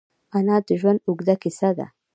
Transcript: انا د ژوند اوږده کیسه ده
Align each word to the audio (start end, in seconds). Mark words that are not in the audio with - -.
انا 0.37 0.55
د 0.67 0.69
ژوند 0.81 0.99
اوږده 1.07 1.35
کیسه 1.41 1.69
ده 1.77 1.87